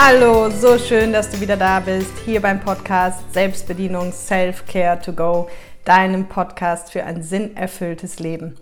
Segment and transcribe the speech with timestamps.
[0.00, 5.48] Hallo, so schön, dass du wieder da bist, hier beim Podcast Selbstbedienung Self-Care to Go,
[5.84, 8.54] deinem Podcast für ein sinnerfülltes Leben.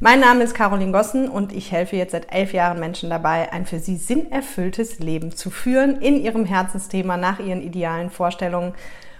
[0.00, 3.66] Mein Name ist Caroline Gossen und ich helfe jetzt seit elf Jahren Menschen dabei, ein
[3.66, 8.74] für sie sinnerfülltes Leben zu führen in ihrem Herzensthema nach ihren idealen Vorstellungen.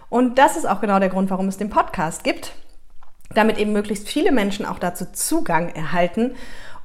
[0.08, 2.52] Und das ist auch genau der Grund, warum es den Podcast gibt,
[3.32, 6.32] damit eben möglichst viele Menschen auch dazu Zugang erhalten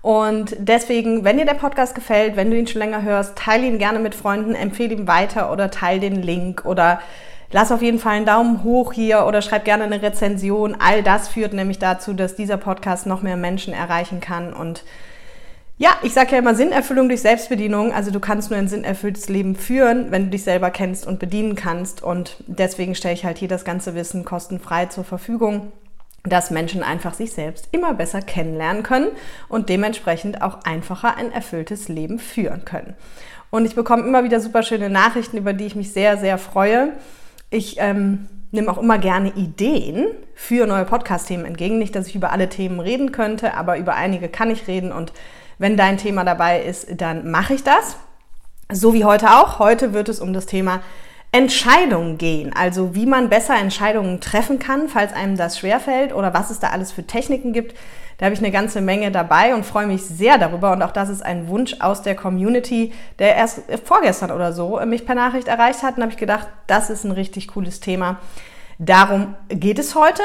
[0.05, 3.79] und deswegen, wenn dir der Podcast gefällt, wenn du ihn schon länger hörst, teile ihn
[3.79, 6.99] gerne mit Freunden, empfehle ihn weiter oder teile den Link oder
[7.51, 10.77] lass auf jeden Fall einen Daumen hoch hier oder schreib gerne eine Rezension.
[10.77, 14.83] All das führt nämlich dazu, dass dieser Podcast noch mehr Menschen erreichen kann und
[15.79, 17.91] ja, ich sage ja immer Sinnerfüllung durch Selbstbedienung.
[17.91, 21.55] Also du kannst nur ein sinnerfülltes Leben führen, wenn du dich selber kennst und bedienen
[21.55, 22.01] kannst.
[22.01, 25.73] Und deswegen stelle ich halt hier das ganze Wissen kostenfrei zur Verfügung
[26.25, 29.09] dass Menschen einfach sich selbst immer besser kennenlernen können
[29.47, 32.95] und dementsprechend auch einfacher ein erfülltes Leben führen können.
[33.51, 36.93] Und ich bekomme immer wieder super schöne Nachrichten, über die ich mich sehr, sehr freue.
[37.49, 41.77] Ich ähm, nehme auch immer gerne Ideen für neue Podcast-Themen entgegen.
[41.77, 44.91] Nicht, dass ich über alle Themen reden könnte, aber über einige kann ich reden.
[44.91, 45.13] Und
[45.57, 47.97] wenn dein Thema dabei ist, dann mache ich das.
[48.71, 49.59] So wie heute auch.
[49.59, 50.81] Heute wird es um das Thema
[51.35, 56.49] Entscheidungen gehen, also wie man besser Entscheidungen treffen kann, falls einem das schwerfällt oder was
[56.49, 57.75] es da alles für Techniken gibt.
[58.17, 60.71] Da habe ich eine ganze Menge dabei und freue mich sehr darüber.
[60.71, 65.05] Und auch das ist ein Wunsch aus der Community, der erst vorgestern oder so mich
[65.05, 65.97] per Nachricht erreicht hat.
[65.97, 68.21] Und habe ich gedacht, das ist ein richtig cooles Thema.
[68.79, 70.23] Darum geht es heute.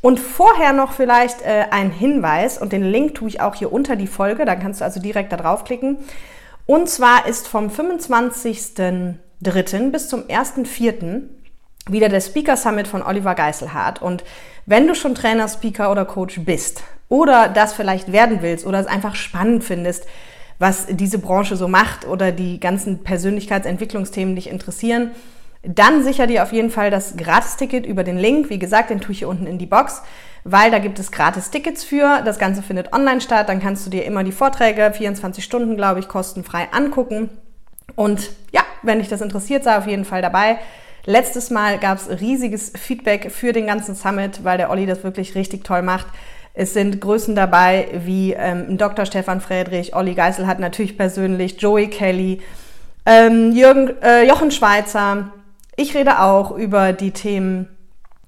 [0.00, 3.96] Und vorher noch vielleicht äh, ein Hinweis und den Link tue ich auch hier unter
[3.96, 5.98] die Folge, dann kannst du also direkt da draufklicken.
[6.66, 9.18] Und zwar ist vom 25.
[9.42, 9.90] 3.
[9.90, 11.22] bis zum 1.4.
[11.88, 14.00] wieder der Speaker Summit von Oliver Geiselhardt.
[14.00, 14.22] Und
[14.66, 18.86] wenn du schon Trainer, Speaker oder Coach bist oder das vielleicht werden willst oder es
[18.86, 20.06] einfach spannend findest,
[20.58, 25.10] was diese Branche so macht oder die ganzen Persönlichkeitsentwicklungsthemen dich interessieren,
[25.64, 28.48] dann sicher dir auf jeden Fall das Gratis-Ticket über den Link.
[28.48, 30.02] Wie gesagt, den tue ich hier unten in die Box,
[30.44, 32.22] weil da gibt es Gratis-Tickets für.
[32.24, 33.48] Das Ganze findet online statt.
[33.48, 37.28] Dann kannst du dir immer die Vorträge, 24 Stunden, glaube ich, kostenfrei angucken.
[37.96, 40.58] Und ja, wenn dich das interessiert, sei auf jeden Fall dabei.
[41.04, 45.34] Letztes Mal gab es riesiges Feedback für den ganzen Summit, weil der Olli das wirklich
[45.34, 46.06] richtig toll macht.
[46.54, 49.06] Es sind Größen dabei wie ähm, Dr.
[49.06, 52.42] Stefan Friedrich, Olli Geisel hat natürlich persönlich, Joey Kelly,
[53.06, 55.32] ähm, Jürgen, äh, Jochen Schweizer.
[55.76, 57.68] Ich rede auch über die Themen,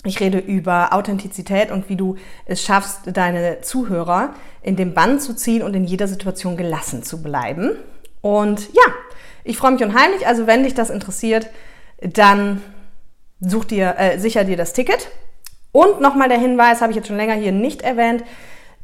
[0.04, 2.16] ich rede über Authentizität und wie du
[2.46, 4.30] es schaffst, deine Zuhörer
[4.62, 7.72] in den Bann zu ziehen und in jeder Situation gelassen zu bleiben.
[8.22, 8.82] Und ja,
[9.44, 10.26] ich freue mich unheimlich.
[10.26, 11.48] Also wenn dich das interessiert,
[12.00, 12.62] dann
[13.40, 15.08] such dir, äh, sicher dir das Ticket.
[15.70, 18.24] Und nochmal der Hinweis, habe ich jetzt schon länger hier nicht erwähnt,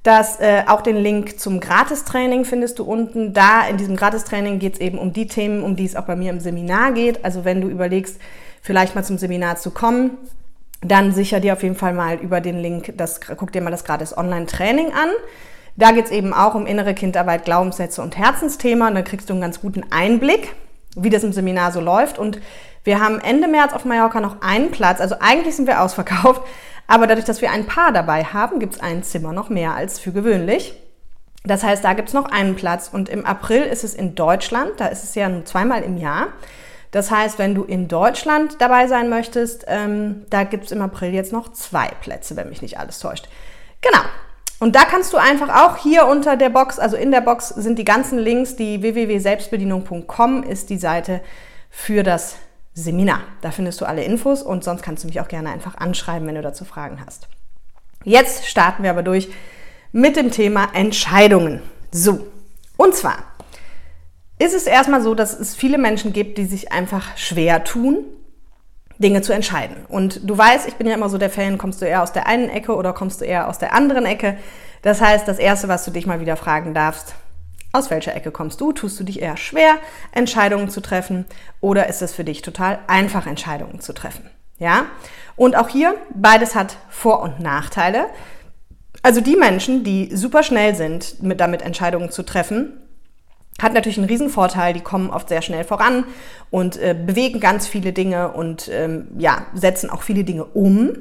[0.02, 3.32] dass äh, auch den Link zum Gratistraining findest du unten.
[3.32, 6.16] Da in diesem Gratistraining geht es eben um die Themen, um die es auch bei
[6.16, 7.24] mir im Seminar geht.
[7.24, 8.18] Also wenn du überlegst,
[8.62, 10.16] vielleicht mal zum Seminar zu kommen,
[10.82, 13.84] dann sicher dir auf jeden Fall mal über den Link, das, guck dir mal das
[13.84, 15.10] gratis Online-Training an.
[15.76, 18.88] Da geht es eben auch um innere Kindarbeit, Glaubenssätze und Herzensthema.
[18.88, 20.54] Und dann kriegst du einen ganz guten Einblick,
[20.96, 22.18] wie das im Seminar so läuft.
[22.18, 22.38] Und
[22.84, 25.00] wir haben Ende März auf Mallorca noch einen Platz.
[25.00, 26.42] Also eigentlich sind wir ausverkauft.
[26.86, 30.00] Aber dadurch, dass wir ein Paar dabei haben, gibt es ein Zimmer noch mehr als
[30.00, 30.74] für gewöhnlich.
[31.44, 32.90] Das heißt, da gibt es noch einen Platz.
[32.92, 34.72] Und im April ist es in Deutschland.
[34.78, 36.28] Da ist es ja nur zweimal im Jahr.
[36.90, 41.14] Das heißt, wenn du in Deutschland dabei sein möchtest, ähm, da gibt es im April
[41.14, 43.28] jetzt noch zwei Plätze, wenn mich nicht alles täuscht.
[43.80, 44.02] Genau.
[44.60, 47.78] Und da kannst du einfach auch hier unter der Box, also in der Box sind
[47.78, 51.22] die ganzen Links, die www.selbstbedienung.com ist die Seite
[51.70, 52.36] für das
[52.74, 53.22] Seminar.
[53.40, 56.34] Da findest du alle Infos und sonst kannst du mich auch gerne einfach anschreiben, wenn
[56.34, 57.26] du dazu Fragen hast.
[58.04, 59.30] Jetzt starten wir aber durch
[59.92, 61.62] mit dem Thema Entscheidungen.
[61.90, 62.26] So,
[62.76, 63.18] und zwar
[64.38, 68.04] ist es erstmal so, dass es viele Menschen gibt, die sich einfach schwer tun,
[69.00, 69.76] Dinge zu entscheiden.
[69.88, 72.26] Und du weißt, ich bin ja immer so der Fan, kommst du eher aus der
[72.26, 74.36] einen Ecke oder kommst du eher aus der anderen Ecke?
[74.82, 77.14] Das heißt, das Erste, was du dich mal wieder fragen darfst,
[77.72, 78.72] aus welcher Ecke kommst du?
[78.72, 79.76] Tust du dich eher schwer,
[80.12, 81.24] Entscheidungen zu treffen
[81.60, 84.28] oder ist es für dich total einfach, Entscheidungen zu treffen?
[84.58, 84.86] Ja?
[85.36, 88.06] Und auch hier, beides hat Vor- und Nachteile.
[89.02, 92.72] Also die Menschen, die super schnell sind, mit damit Entscheidungen zu treffen,
[93.62, 96.04] hat natürlich einen Riesenvorteil, die kommen oft sehr schnell voran
[96.50, 100.92] und äh, bewegen ganz viele Dinge und ähm, ja, setzen auch viele Dinge um.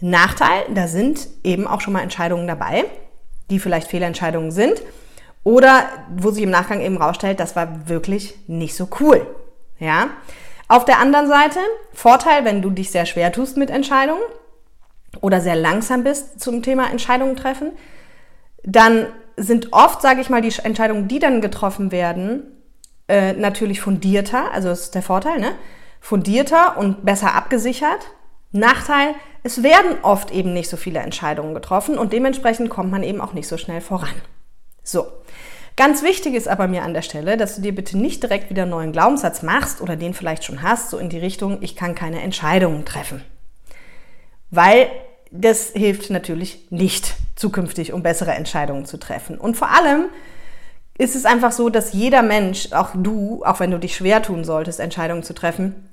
[0.00, 2.84] Nachteil, da sind eben auch schon mal Entscheidungen dabei,
[3.50, 4.80] die vielleicht Fehlentscheidungen sind
[5.42, 9.26] oder wo sich im Nachgang eben rausstellt, das war wirklich nicht so cool.
[9.78, 10.10] Ja?
[10.68, 11.58] Auf der anderen Seite,
[11.92, 14.20] Vorteil, wenn du dich sehr schwer tust mit Entscheidungen
[15.20, 17.72] oder sehr langsam bist zum Thema Entscheidungen treffen,
[18.62, 19.06] dann
[19.38, 22.42] sind oft, sage ich mal, die Entscheidungen, die dann getroffen werden,
[23.08, 25.52] äh, natürlich fundierter, also das ist der Vorteil, ne?
[26.00, 28.06] Fundierter und besser abgesichert.
[28.52, 33.20] Nachteil, es werden oft eben nicht so viele Entscheidungen getroffen und dementsprechend kommt man eben
[33.20, 34.14] auch nicht so schnell voran.
[34.82, 35.06] So.
[35.76, 38.62] Ganz wichtig ist aber mir an der Stelle, dass du dir bitte nicht direkt wieder
[38.62, 41.94] einen neuen Glaubenssatz machst oder den vielleicht schon hast, so in die Richtung, ich kann
[41.94, 43.22] keine Entscheidungen treffen.
[44.50, 44.88] Weil
[45.30, 49.38] das hilft natürlich nicht zukünftig, um bessere Entscheidungen zu treffen.
[49.38, 50.06] Und vor allem
[50.98, 54.44] ist es einfach so, dass jeder Mensch, auch du, auch wenn du dich schwer tun
[54.44, 55.88] solltest, Entscheidungen zu treffen,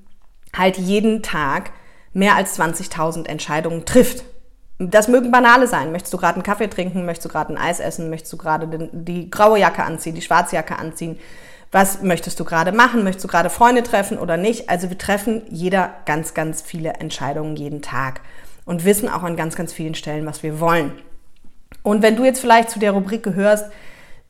[0.56, 1.72] halt jeden Tag
[2.14, 4.24] mehr als 20.000 Entscheidungen trifft.
[4.80, 5.92] Das mögen banale sein.
[5.92, 7.06] Möchtest du gerade einen Kaffee trinken?
[7.06, 8.10] Möchtest du gerade ein Eis essen?
[8.10, 11.18] Möchtest du gerade die graue Jacke anziehen, die schwarze Jacke anziehen?
[11.72, 13.04] Was möchtest du gerade machen?
[13.04, 14.70] Möchtest du gerade Freunde treffen oder nicht?
[14.70, 18.22] Also wir treffen jeder ganz, ganz viele Entscheidungen jeden Tag
[18.66, 20.94] und wissen auch an ganz, ganz vielen Stellen, was wir wollen.
[21.86, 23.70] Und wenn du jetzt vielleicht zu der Rubrik gehörst,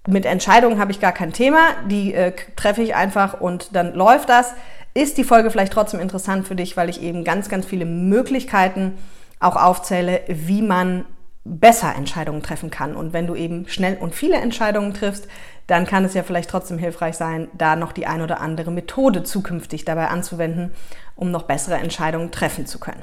[0.08, 4.28] mit Entscheidungen habe ich gar kein Thema, die äh, treffe ich einfach und dann läuft
[4.28, 4.54] das,
[4.94, 8.98] ist die Folge vielleicht trotzdem interessant für dich, weil ich eben ganz, ganz viele Möglichkeiten
[9.40, 11.06] auch aufzähle, wie man
[11.46, 12.94] besser Entscheidungen treffen kann.
[12.94, 15.26] Und wenn du eben schnell und viele Entscheidungen triffst,
[15.68, 19.24] dann kann es ja vielleicht trotzdem hilfreich sein, da noch die ein oder andere Methode
[19.24, 20.74] zukünftig dabei anzuwenden,
[21.16, 23.02] um noch bessere Entscheidungen treffen zu können.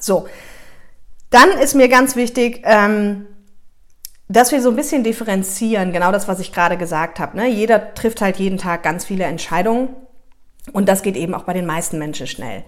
[0.00, 0.26] So,
[1.30, 3.26] dann ist mir ganz wichtig, ähm,
[4.28, 7.36] dass wir so ein bisschen differenzieren, genau das, was ich gerade gesagt habe.
[7.36, 7.48] Ne?
[7.48, 9.90] Jeder trifft halt jeden Tag ganz viele Entscheidungen
[10.72, 12.64] und das geht eben auch bei den meisten Menschen schnell.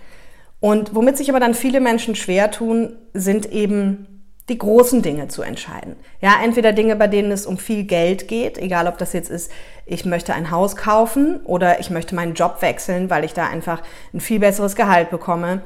[0.60, 4.06] Und womit sich aber dann viele Menschen schwer tun, sind eben
[4.48, 5.96] die großen Dinge zu entscheiden.
[6.20, 9.50] Ja, entweder Dinge, bei denen es um viel Geld geht, egal ob das jetzt ist,
[9.86, 13.82] ich möchte ein Haus kaufen oder ich möchte meinen Job wechseln, weil ich da einfach
[14.12, 15.62] ein viel besseres Gehalt bekomme.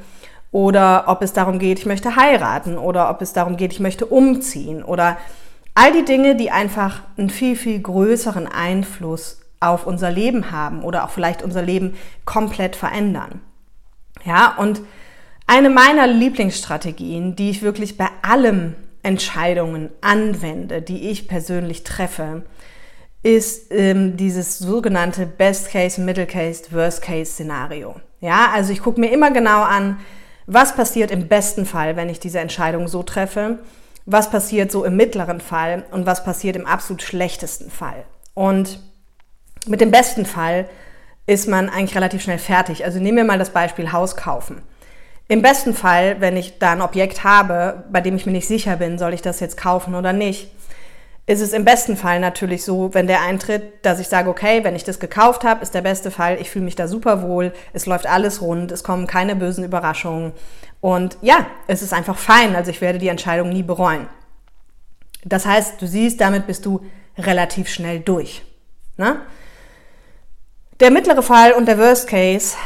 [0.50, 4.06] Oder ob es darum geht, ich möchte heiraten oder ob es darum geht, ich möchte
[4.06, 5.19] umziehen oder
[5.80, 11.04] All die Dinge, die einfach einen viel, viel größeren Einfluss auf unser Leben haben oder
[11.04, 11.94] auch vielleicht unser Leben
[12.25, 13.42] komplett verändern.
[14.25, 14.80] Ja, und
[15.46, 22.42] eine meiner Lieblingsstrategien, die ich wirklich bei allem Entscheidungen anwende, die ich persönlich treffe,
[23.22, 27.94] ist ähm, dieses sogenannte Best Case, Middle Case, Worst Case Szenario.
[28.20, 30.00] Ja, also ich gucke mir immer genau an,
[30.48, 33.60] was passiert im besten Fall, wenn ich diese Entscheidung so treffe
[34.10, 38.05] was passiert so im mittleren Fall und was passiert im absolut schlechtesten Fall.
[38.32, 38.81] Und
[39.66, 40.66] mit dem besten Fall
[41.26, 42.87] ist man eigentlich relativ schnell fertig.
[42.87, 44.62] Also nehmen wir mal das Beispiel Haus kaufen.
[45.28, 48.76] Im besten Fall, wenn ich da ein Objekt habe, bei dem ich mir nicht sicher
[48.76, 50.50] bin, soll ich das jetzt kaufen oder nicht,
[51.28, 54.75] ist es im besten Fall natürlich so, wenn der eintritt, dass ich sage, okay, wenn
[54.75, 57.84] ich das gekauft habe, ist der beste Fall, ich fühle mich da super wohl, es
[57.84, 60.32] läuft alles rund, es kommen keine bösen Überraschungen
[60.80, 64.08] und ja, es ist einfach fein, also ich werde die Entscheidung nie bereuen.
[65.22, 66.80] Das heißt, du siehst, damit bist du
[67.19, 68.42] relativ schnell durch.
[68.96, 69.20] Ne?
[70.81, 72.56] Der mittlere Fall und der Worst Case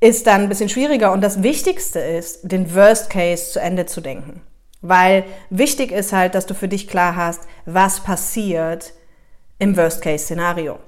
[0.00, 4.02] ist dann ein bisschen schwieriger und das Wichtigste ist, den Worst Case zu Ende zu
[4.02, 4.42] denken.
[4.80, 8.92] Weil wichtig ist halt, dass du für dich klar hast, was passiert
[9.58, 10.78] im Worst-Case-Szenario.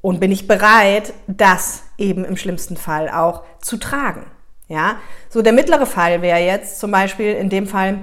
[0.00, 4.26] Und bin ich bereit, das eben im schlimmsten Fall auch zu tragen.
[4.68, 4.96] Ja,
[5.28, 7.98] so der mittlere Fall wäre jetzt zum Beispiel in dem Fall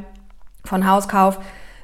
[0.64, 1.40] von Hauskauf,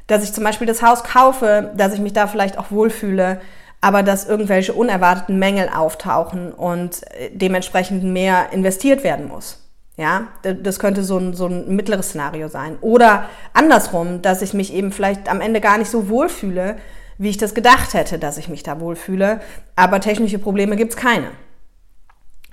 [0.08, 3.42] dass ich zum Beispiel das Haus kaufe, dass ich mich da vielleicht auch wohlfühle,
[3.82, 9.65] aber dass irgendwelche unerwarteten Mängel auftauchen und dementsprechend mehr investiert werden muss.
[9.98, 12.78] Ja, das könnte so ein, so ein mittleres Szenario sein.
[12.82, 16.75] Oder andersrum, dass ich mich eben vielleicht am Ende gar nicht so wohlfühle,
[17.18, 19.40] wie ich das gedacht hätte, dass ich mich da wohlfühle.
[19.78, 21.28] Aber technische Probleme gibt's keine.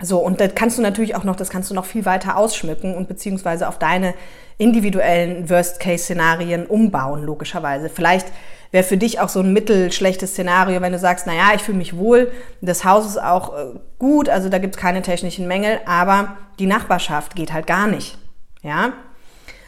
[0.01, 2.95] So, und das kannst du natürlich auch noch, das kannst du noch viel weiter ausschmücken
[2.95, 4.15] und beziehungsweise auf deine
[4.59, 7.89] individuellen Worst-Case-Szenarien umbauen, logischerweise.
[7.89, 8.27] Vielleicht
[8.73, 11.97] wäre für dich auch so ein mittelschlechtes Szenario, wenn du sagst, naja, ich fühle mich
[11.97, 16.37] wohl, das Haus ist auch äh, gut, also da gibt es keine technischen Mängel, aber
[16.59, 18.19] die Nachbarschaft geht halt gar nicht.
[18.63, 18.95] Ja?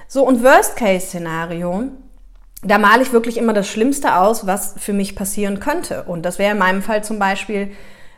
[0.09, 1.85] So, und Worst-Case-Szenario,
[2.63, 6.05] da male ich wirklich immer das Schlimmste aus, was für mich passieren könnte.
[6.05, 7.73] Und das wäre in meinem Fall zum Beispiel,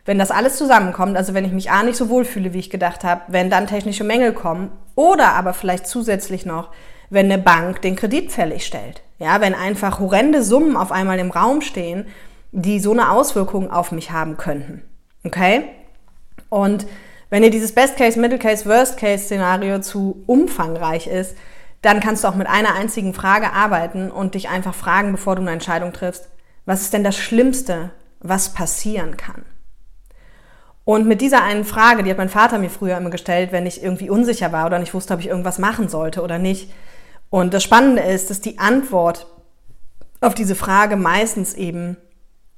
[0.04, 2.70] wenn das alles zusammenkommt, also wenn ich mich A nicht so wohl fühle, wie ich
[2.70, 6.70] gedacht habe, wenn dann technische Mängel kommen oder aber vielleicht zusätzlich noch,
[7.10, 9.02] wenn eine Bank den Kredit fällig stellt.
[9.18, 12.06] Ja, wenn einfach horrende Summen auf einmal im Raum stehen,
[12.52, 14.82] die so eine Auswirkung auf mich haben könnten.
[15.24, 15.64] Okay?
[16.48, 16.86] Und
[17.30, 21.36] wenn dir dieses Best Case, Middle Case, Worst Case Szenario zu umfangreich ist,
[21.82, 25.42] dann kannst du auch mit einer einzigen Frage arbeiten und dich einfach fragen, bevor du
[25.42, 26.28] eine Entscheidung triffst,
[26.64, 29.44] was ist denn das Schlimmste, was passieren kann?
[30.84, 33.82] Und mit dieser einen Frage, die hat mein Vater mir früher immer gestellt, wenn ich
[33.82, 36.72] irgendwie unsicher war oder nicht wusste, ob ich irgendwas machen sollte oder nicht.
[37.30, 39.26] Und das Spannende ist, dass die Antwort
[40.20, 41.96] auf diese Frage meistens eben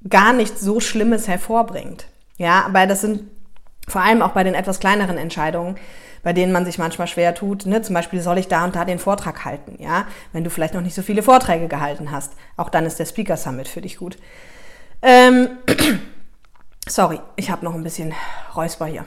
[0.08, 2.06] gar nichts so Schlimmes hervorbringt.
[2.36, 3.24] Ja, aber das sind
[3.88, 5.76] vor allem auch bei den etwas kleineren Entscheidungen,
[6.22, 7.66] bei denen man sich manchmal schwer tut.
[7.66, 7.82] Ne?
[7.82, 10.06] Zum Beispiel soll ich da und da den Vortrag halten, ja?
[10.32, 12.32] Wenn du vielleicht noch nicht so viele Vorträge gehalten hast.
[12.56, 14.18] Auch dann ist der Speaker Summit für dich gut.
[15.00, 15.48] Ähm,
[16.88, 18.14] sorry, ich habe noch ein bisschen
[18.54, 19.04] Räusper hier.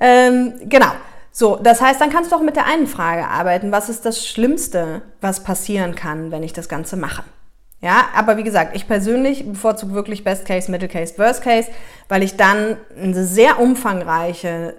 [0.00, 0.92] Ähm, genau.
[1.36, 3.72] So, das heißt, dann kannst du auch mit der einen Frage arbeiten.
[3.72, 7.24] Was ist das Schlimmste, was passieren kann, wenn ich das Ganze mache?
[7.80, 11.72] Ja, aber wie gesagt, ich persönlich bevorzuge wirklich Best Case, Middle Case, Worst Case,
[12.08, 14.76] weil ich dann eine sehr umfangreiche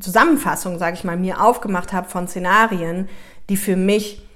[0.00, 3.06] Zusammenfassung, sage ich mal, mir aufgemacht habe von Szenarien,
[3.50, 4.26] die für mich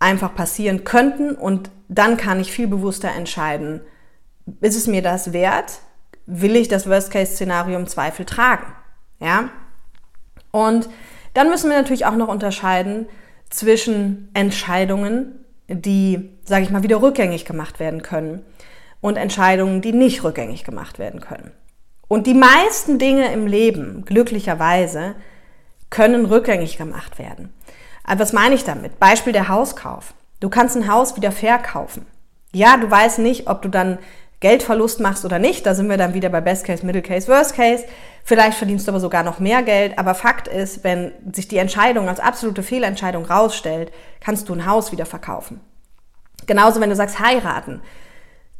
[0.00, 3.80] einfach passieren könnten und dann kann ich viel bewusster entscheiden,
[4.60, 5.78] ist es mir das wert?
[6.26, 8.66] Will ich das Worst-Case-Szenario im Zweifel tragen?
[9.20, 9.50] Ja?
[10.56, 10.88] Und
[11.34, 13.10] dann müssen wir natürlich auch noch unterscheiden
[13.50, 18.42] zwischen Entscheidungen, die, sage ich mal, wieder rückgängig gemacht werden können
[19.02, 21.50] und Entscheidungen, die nicht rückgängig gemacht werden können.
[22.08, 25.14] Und die meisten Dinge im Leben, glücklicherweise,
[25.90, 27.52] können rückgängig gemacht werden.
[28.02, 28.98] Aber was meine ich damit?
[28.98, 30.14] Beispiel der Hauskauf.
[30.40, 32.06] Du kannst ein Haus wieder verkaufen.
[32.54, 33.98] Ja, du weißt nicht, ob du dann
[34.46, 35.66] Geldverlust machst oder nicht.
[35.66, 37.84] Da sind wir dann wieder bei Best Case, Middle Case, Worst Case.
[38.22, 39.98] Vielleicht verdienst du aber sogar noch mehr Geld.
[39.98, 44.92] Aber Fakt ist, wenn sich die Entscheidung als absolute Fehlentscheidung rausstellt, kannst du ein Haus
[44.92, 45.60] wieder verkaufen.
[46.46, 47.82] Genauso, wenn du sagst, heiraten.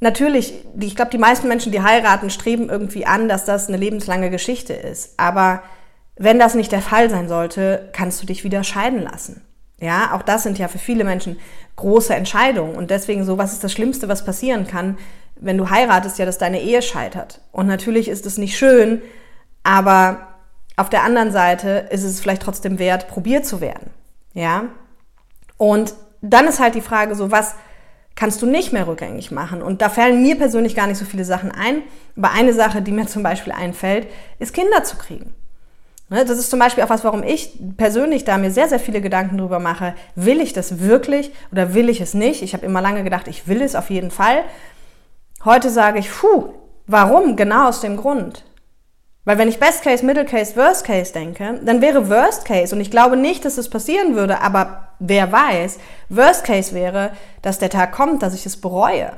[0.00, 4.28] Natürlich, ich glaube, die meisten Menschen, die heiraten, streben irgendwie an, dass das eine lebenslange
[4.30, 5.14] Geschichte ist.
[5.18, 5.62] Aber
[6.16, 9.42] wenn das nicht der Fall sein sollte, kannst du dich wieder scheiden lassen.
[9.78, 11.38] Ja, auch das sind ja für viele Menschen
[11.76, 12.74] große Entscheidungen.
[12.74, 14.98] Und deswegen so, was ist das Schlimmste, was passieren kann,
[15.38, 17.40] wenn du heiratest, ja, dass deine Ehe scheitert.
[17.52, 19.02] Und natürlich ist es nicht schön,
[19.62, 20.28] aber
[20.76, 23.90] auf der anderen Seite ist es vielleicht trotzdem wert, probiert zu werden.
[24.34, 24.64] Ja.
[25.56, 27.54] Und dann ist halt die Frage so, was,
[28.14, 29.62] kannst du nicht mehr rückgängig machen.
[29.62, 31.82] Und da fallen mir persönlich gar nicht so viele Sachen ein.
[32.16, 35.34] Aber eine Sache, die mir zum Beispiel einfällt, ist Kinder zu kriegen.
[36.08, 39.00] Ne, das ist zum Beispiel auch was, warum ich persönlich da mir sehr, sehr viele
[39.00, 39.94] Gedanken drüber mache.
[40.14, 42.42] Will ich das wirklich oder will ich es nicht?
[42.42, 44.44] Ich habe immer lange gedacht, ich will es auf jeden Fall.
[45.46, 46.54] Heute sage ich, puh,
[46.88, 47.36] warum?
[47.36, 48.44] Genau aus dem Grund.
[49.24, 52.80] Weil wenn ich Best Case, Middle Case, Worst Case denke, dann wäre Worst Case, und
[52.80, 57.12] ich glaube nicht, dass es passieren würde, aber wer weiß, Worst Case wäre,
[57.42, 59.12] dass der Tag kommt, dass ich es bereue.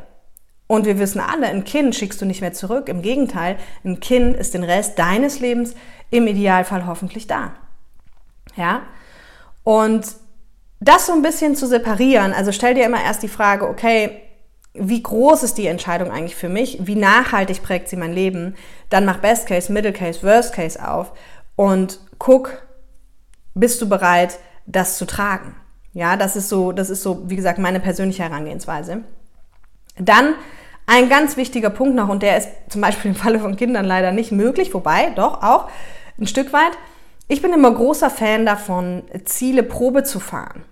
[0.66, 2.90] Und wir wissen alle, ein Kind schickst du nicht mehr zurück.
[2.90, 3.56] Im Gegenteil,
[3.86, 5.74] ein Kind ist den Rest deines Lebens
[6.10, 7.52] im Idealfall hoffentlich da.
[8.54, 8.82] Ja?
[9.64, 10.06] Und
[10.78, 14.27] das so ein bisschen zu separieren, also stell dir immer erst die Frage, okay,
[14.80, 16.78] wie groß ist die Entscheidung eigentlich für mich?
[16.86, 18.54] Wie nachhaltig prägt sie mein Leben?
[18.90, 21.12] Dann mach Best Case, Middle Case, Worst Case auf
[21.56, 22.62] und guck,
[23.54, 25.54] bist du bereit, das zu tragen?
[25.92, 29.02] Ja, das ist so, das ist so, wie gesagt, meine persönliche Herangehensweise.
[29.98, 30.34] Dann
[30.86, 34.12] ein ganz wichtiger Punkt noch, und der ist zum Beispiel im Falle von Kindern leider
[34.12, 35.68] nicht möglich, wobei doch auch
[36.18, 36.72] ein Stück weit.
[37.26, 40.64] Ich bin immer großer Fan davon, Ziele Probe zu fahren.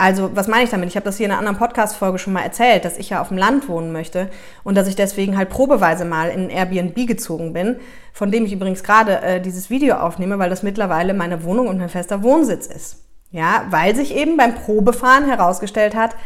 [0.00, 0.88] Also, was meine ich damit?
[0.88, 3.28] Ich habe das hier in einer anderen Podcast-Folge schon mal erzählt, dass ich ja auf
[3.28, 4.30] dem Land wohnen möchte
[4.64, 7.76] und dass ich deswegen halt probeweise mal in ein Airbnb gezogen bin,
[8.14, 11.76] von dem ich übrigens gerade äh, dieses Video aufnehme, weil das mittlerweile meine Wohnung und
[11.76, 13.04] mein fester Wohnsitz ist.
[13.30, 16.16] Ja, weil sich eben beim Probefahren herausgestellt hat,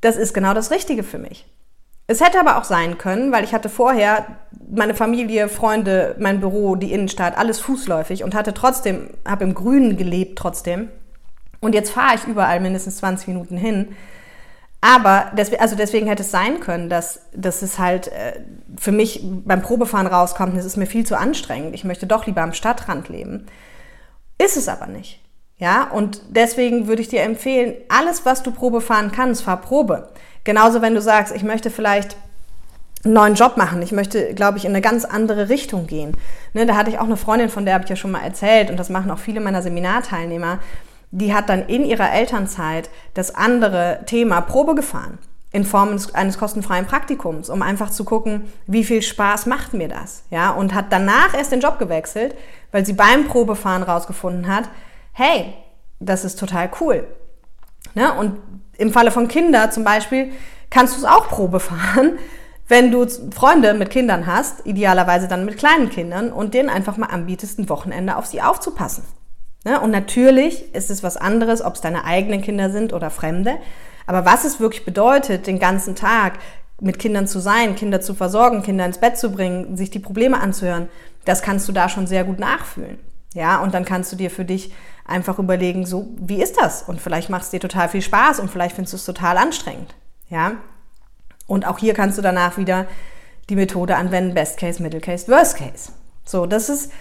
[0.00, 1.44] das ist genau das Richtige für mich.
[2.06, 4.24] Es hätte aber auch sein können, weil ich hatte vorher
[4.70, 9.98] meine Familie, Freunde, mein Büro, die Innenstadt, alles fußläufig und hatte trotzdem, habe im Grünen
[9.98, 10.88] gelebt trotzdem
[11.62, 13.96] und jetzt fahre ich überall mindestens 20 Minuten hin.
[14.82, 18.40] Aber deswegen, also deswegen hätte es sein können, dass, dass es halt äh,
[18.76, 21.72] für mich beim Probefahren rauskommt, es ist mir viel zu anstrengend.
[21.74, 23.46] Ich möchte doch lieber am Stadtrand leben.
[24.38, 25.20] Ist es aber nicht.
[25.56, 30.10] Ja, und deswegen würde ich dir empfehlen, alles, was du Probe fahren kannst, fahr Probe.
[30.42, 32.16] Genauso, wenn du sagst, ich möchte vielleicht
[33.04, 33.82] einen neuen Job machen.
[33.82, 36.16] Ich möchte, glaube ich, in eine ganz andere Richtung gehen.
[36.54, 38.68] Ne, da hatte ich auch eine Freundin, von der habe ich ja schon mal erzählt,
[38.68, 40.58] und das machen auch viele meiner Seminarteilnehmer
[41.12, 45.18] die hat dann in ihrer Elternzeit das andere Thema Probe gefahren
[45.52, 50.24] in Form eines kostenfreien Praktikums, um einfach zu gucken, wie viel Spaß macht mir das,
[50.30, 52.34] ja, und hat danach erst den Job gewechselt,
[52.72, 54.70] weil sie beim Probefahren rausgefunden hat,
[55.12, 55.52] hey,
[56.00, 57.06] das ist total cool.
[57.94, 58.12] Ne?
[58.14, 58.38] Und
[58.78, 60.32] im Falle von Kindern zum Beispiel
[60.70, 62.18] kannst du es auch Probe fahren,
[62.68, 67.08] wenn du Freunde mit Kindern hast, idealerweise dann mit kleinen Kindern und denen einfach mal
[67.08, 69.04] anbietest, ein Wochenende auf sie aufzupassen.
[69.64, 69.80] Ne?
[69.80, 73.58] Und natürlich ist es was anderes, ob es deine eigenen Kinder sind oder Fremde.
[74.06, 76.38] Aber was es wirklich bedeutet, den ganzen Tag
[76.80, 80.40] mit Kindern zu sein, Kinder zu versorgen, Kinder ins Bett zu bringen, sich die Probleme
[80.40, 80.88] anzuhören,
[81.24, 82.98] das kannst du da schon sehr gut nachfühlen.
[83.34, 84.74] Ja, und dann kannst du dir für dich
[85.06, 86.82] einfach überlegen, so, wie ist das?
[86.82, 89.94] Und vielleicht macht es dir total viel Spaß und vielleicht findest du es total anstrengend.
[90.28, 90.52] Ja.
[91.46, 92.86] Und auch hier kannst du danach wieder
[93.48, 95.92] die Methode anwenden, Best Case, Middle Case, Worst Case.
[96.24, 96.92] So, das ist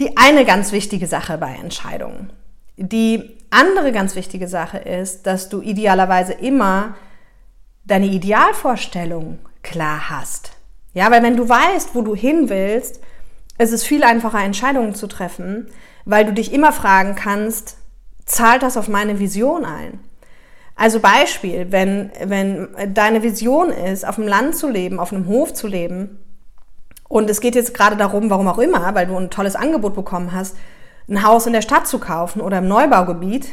[0.00, 2.32] die eine ganz wichtige Sache bei Entscheidungen.
[2.76, 6.94] Die andere ganz wichtige Sache ist, dass du idealerweise immer
[7.84, 10.52] deine Idealvorstellung klar hast.
[10.94, 13.00] Ja, weil wenn du weißt, wo du hin willst,
[13.58, 15.68] ist es viel einfacher, Entscheidungen zu treffen,
[16.06, 17.76] weil du dich immer fragen kannst,
[18.24, 20.00] zahlt das auf meine Vision ein?
[20.74, 25.52] Also Beispiel, wenn, wenn deine Vision ist, auf dem Land zu leben, auf einem Hof
[25.52, 26.18] zu leben,
[27.10, 30.32] und es geht jetzt gerade darum, warum auch immer, weil du ein tolles Angebot bekommen
[30.32, 30.56] hast,
[31.08, 33.48] ein Haus in der Stadt zu kaufen oder im Neubaugebiet,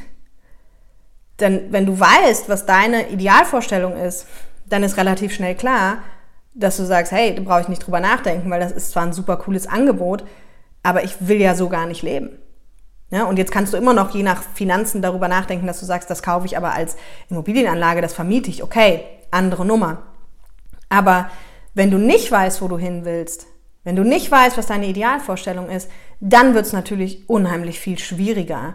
[1.40, 4.28] denn wenn du weißt, was deine Idealvorstellung ist,
[4.68, 6.04] dann ist relativ schnell klar,
[6.54, 9.14] dass du sagst, hey, da brauche ich nicht drüber nachdenken, weil das ist zwar ein
[9.14, 10.24] super cooles Angebot,
[10.84, 12.38] aber ich will ja so gar nicht leben.
[13.10, 16.12] Ja, und jetzt kannst du immer noch je nach Finanzen darüber nachdenken, dass du sagst,
[16.12, 16.96] das kaufe ich aber als
[17.30, 18.62] Immobilienanlage, das vermiete ich.
[18.62, 20.04] Okay, andere Nummer.
[20.90, 21.32] Aber
[21.74, 23.47] wenn du nicht weißt, wo du hin willst,
[23.88, 25.89] wenn du nicht weißt, was deine Idealvorstellung ist,
[26.20, 28.74] dann wird es natürlich unheimlich viel schwieriger,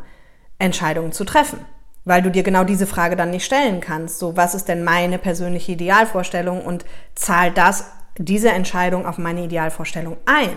[0.58, 1.58] Entscheidungen zu treffen.
[2.06, 4.18] Weil du dir genau diese Frage dann nicht stellen kannst.
[4.18, 10.16] So, was ist denn meine persönliche Idealvorstellung und zahlt das, diese Entscheidung auf meine Idealvorstellung
[10.24, 10.48] ein?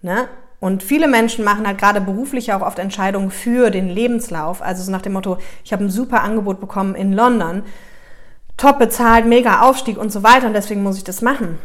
[0.00, 0.28] Ne?
[0.60, 4.62] Und viele Menschen machen halt gerade beruflich auch oft Entscheidungen für den Lebenslauf.
[4.62, 7.64] Also so nach dem Motto, ich habe ein super Angebot bekommen in London
[8.56, 11.58] top bezahlt, mega Aufstieg und so weiter und deswegen muss ich das machen.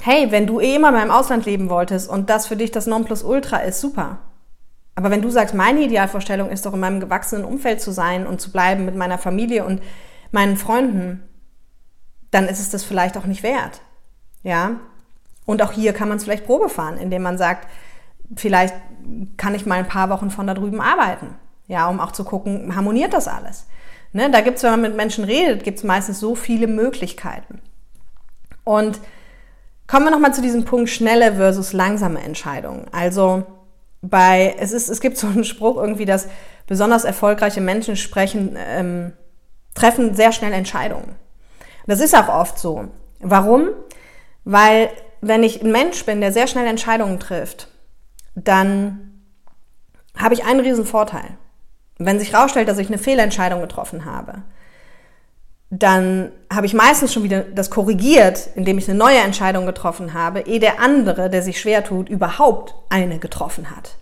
[0.00, 2.86] Hey, wenn du eh immer mal im Ausland leben wolltest und das für dich das
[2.86, 4.18] Nonplusultra ist, super.
[4.94, 8.40] Aber wenn du sagst, meine Idealvorstellung ist doch in meinem gewachsenen Umfeld zu sein und
[8.40, 9.82] zu bleiben mit meiner Familie und
[10.32, 11.22] meinen Freunden,
[12.30, 13.80] dann ist es das vielleicht auch nicht wert.
[14.42, 14.80] Ja?
[15.46, 17.68] Und auch hier kann man es vielleicht Probe fahren, indem man sagt,
[18.36, 18.74] vielleicht
[19.36, 21.36] kann ich mal ein paar Wochen von da drüben arbeiten.
[21.66, 23.66] Ja, um auch zu gucken, harmoniert das alles?
[24.12, 27.60] Ne, da gibt es, wenn man mit Menschen redet, gibt es meistens so viele Möglichkeiten.
[28.64, 29.00] Und
[29.88, 32.86] kommen wir nochmal zu diesem Punkt schnelle versus langsame Entscheidungen.
[32.92, 33.44] Also
[34.00, 36.28] bei, es, ist, es gibt so einen Spruch irgendwie, dass
[36.68, 39.12] besonders erfolgreiche Menschen sprechen, ähm,
[39.74, 41.16] treffen sehr schnell Entscheidungen.
[41.86, 42.88] Das ist auch oft so.
[43.20, 43.70] Warum?
[44.44, 47.68] Weil wenn ich ein Mensch bin, der sehr schnell Entscheidungen trifft,
[48.34, 49.22] dann
[50.16, 51.38] habe ich einen riesen Vorteil.
[51.98, 54.42] Wenn sich herausstellt, dass ich eine Fehlentscheidung getroffen habe,
[55.70, 60.40] dann habe ich meistens schon wieder das korrigiert, indem ich eine neue Entscheidung getroffen habe,
[60.40, 63.96] ehe der andere, der sich schwer tut, überhaupt eine getroffen hat.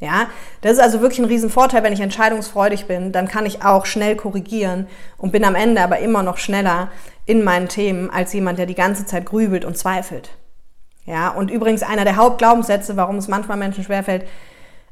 [0.00, 0.26] Ja,
[0.60, 4.16] das ist also wirklich ein Riesenvorteil, wenn ich entscheidungsfreudig bin, dann kann ich auch schnell
[4.16, 4.86] korrigieren
[5.18, 6.90] und bin am Ende aber immer noch schneller
[7.26, 10.30] in meinen Themen als jemand, der die ganze Zeit grübelt und zweifelt.
[11.06, 14.26] Ja, und übrigens einer der Hauptglaubenssätze, warum es manchmal Menschen schwerfällt,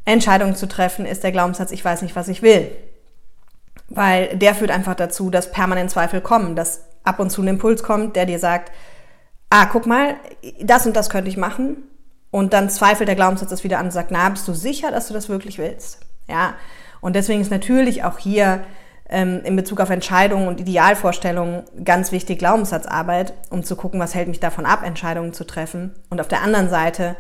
[0.04, 2.70] Entscheidungen zu treffen, ist der Glaubenssatz, ich weiß nicht, was ich will.
[3.94, 7.82] Weil der führt einfach dazu, dass permanent Zweifel kommen, dass ab und zu ein Impuls
[7.82, 8.72] kommt, der dir sagt,
[9.50, 10.16] ah, guck mal,
[10.62, 11.84] das und das könnte ich machen.
[12.30, 15.08] Und dann zweifelt der Glaubenssatz das wieder an und sagt, na, bist du sicher, dass
[15.08, 16.00] du das wirklich willst?
[16.28, 16.54] Ja.
[17.00, 18.64] Und deswegen ist natürlich auch hier
[19.10, 24.28] ähm, in Bezug auf Entscheidungen und Idealvorstellungen ganz wichtig Glaubenssatzarbeit, um zu gucken, was hält
[24.28, 25.92] mich davon ab, Entscheidungen zu treffen.
[26.08, 27.16] Und auf der anderen Seite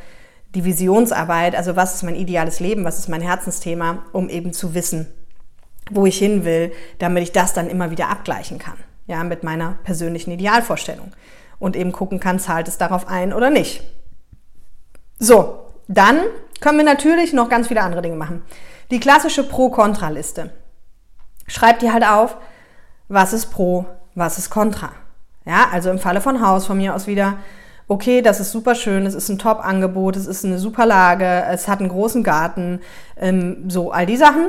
[0.54, 4.74] die Visionsarbeit, also was ist mein ideales Leben, was ist mein Herzensthema, um eben zu
[4.74, 5.06] wissen,
[5.90, 9.78] wo ich hin will, damit ich das dann immer wieder abgleichen kann, ja, mit meiner
[9.84, 11.12] persönlichen Idealvorstellung
[11.58, 13.82] und eben gucken kann, zahlt es darauf ein oder nicht.
[15.18, 16.20] So, dann
[16.60, 18.42] können wir natürlich noch ganz viele andere Dinge machen.
[18.90, 20.50] Die klassische Pro-Kontra-Liste.
[21.46, 22.36] Schreibt die halt auf,
[23.08, 24.90] was ist Pro, was ist Contra.
[25.44, 27.38] Ja, also im Falle von Haus von mir aus wieder,
[27.88, 31.68] okay, das ist super schön, es ist ein Top-Angebot, es ist eine super Lage, es
[31.68, 32.80] hat einen großen Garten,
[33.16, 34.48] ähm, so all die Sachen.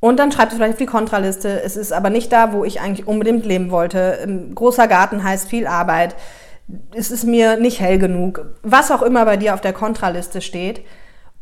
[0.00, 2.80] Und dann schreibt es vielleicht auf die Kontraliste, es ist aber nicht da, wo ich
[2.80, 4.18] eigentlich unbedingt leben wollte.
[4.22, 6.14] Ein großer Garten heißt viel Arbeit,
[6.94, 10.82] es ist mir nicht hell genug, was auch immer bei dir auf der Kontraliste steht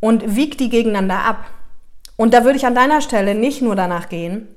[0.01, 1.45] und wiegt die gegeneinander ab.
[2.17, 4.49] Und da würde ich an deiner Stelle nicht nur danach gehen,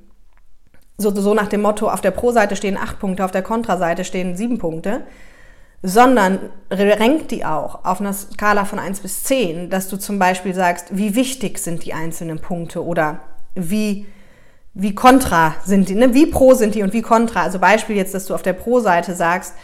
[0.96, 4.36] so, so nach dem Motto, auf der Pro-Seite stehen acht Punkte, auf der Kontra-Seite stehen
[4.36, 5.02] sieben Punkte,
[5.82, 6.38] sondern
[6.70, 10.88] renkt die auch auf einer Skala von 1 bis 10, dass du zum Beispiel sagst,
[10.90, 13.20] wie wichtig sind die einzelnen Punkte oder
[13.54, 14.06] wie,
[14.74, 16.14] wie kontra sind die, ne?
[16.14, 17.42] wie pro sind die und wie kontra.
[17.42, 19.54] Also Beispiel jetzt, dass du auf der Pro-Seite sagst,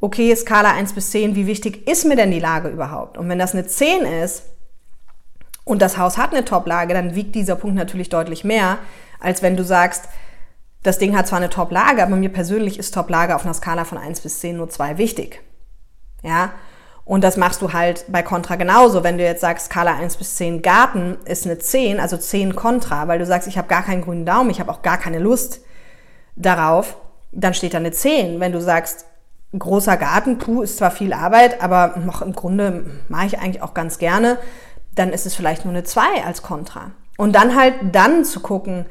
[0.00, 3.16] okay, Skala 1 bis 10, wie wichtig ist mir denn die Lage überhaupt?
[3.16, 4.44] Und wenn das eine 10 ist
[5.64, 8.78] und das Haus hat eine Top-Lage, dann wiegt dieser Punkt natürlich deutlich mehr,
[9.20, 10.08] als wenn du sagst,
[10.82, 13.96] das Ding hat zwar eine Top-Lage, aber mir persönlich ist Top-Lage auf einer Skala von
[13.96, 15.40] 1 bis 10 nur 2 wichtig.
[16.22, 16.52] Ja.
[17.04, 19.04] Und das machst du halt bei Contra genauso.
[19.04, 23.08] Wenn du jetzt sagst, Skala 1 bis 10 Garten ist eine 10, also 10 Contra,
[23.08, 25.60] weil du sagst, ich habe gar keinen grünen Daumen, ich habe auch gar keine Lust
[26.34, 26.96] darauf,
[27.30, 28.40] dann steht da eine 10.
[28.40, 29.04] Wenn du sagst,
[29.58, 33.74] großer Garten, puh, ist zwar viel Arbeit, aber noch im Grunde mache ich eigentlich auch
[33.74, 34.38] ganz gerne,
[34.94, 36.92] dann ist es vielleicht nur eine 2 als Kontra.
[37.18, 38.86] Und dann halt dann zu gucken,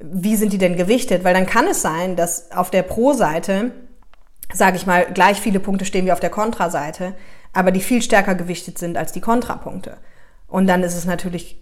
[0.00, 1.24] wie sind die denn gewichtet?
[1.24, 3.72] Weil dann kann es sein, dass auf der Pro-Seite,
[4.52, 7.14] sage ich mal, gleich viele Punkte stehen wie auf der Kontra-Seite,
[7.52, 9.96] aber die viel stärker gewichtet sind als die Kontrapunkte.
[10.46, 11.60] Und dann ist es natürlich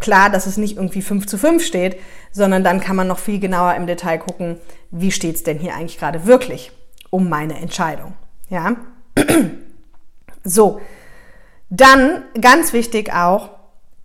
[0.00, 1.98] klar, dass es nicht irgendwie 5 zu 5 steht,
[2.32, 4.58] sondern dann kann man noch viel genauer im Detail gucken,
[4.90, 6.72] wie steht es denn hier eigentlich gerade wirklich
[7.10, 8.14] um meine Entscheidung.
[8.48, 8.76] Ja?
[10.44, 10.80] So,
[11.68, 13.50] dann ganz wichtig auch,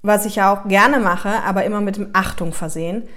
[0.01, 3.07] was ich ja auch gerne mache, aber immer mit dem Achtung versehen.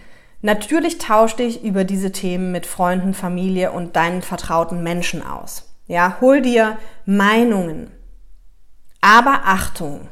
[0.42, 5.75] Natürlich tausch dich über diese Themen mit Freunden, Familie und deinen vertrauten Menschen aus.
[5.87, 7.90] Ja, hol dir Meinungen.
[9.01, 10.09] Aber Achtung.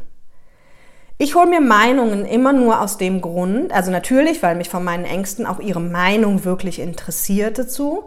[1.18, 5.04] Ich hole mir Meinungen immer nur aus dem Grund, also natürlich, weil mich von meinen
[5.04, 8.04] Ängsten auch ihre Meinung wirklich interessiert dazu,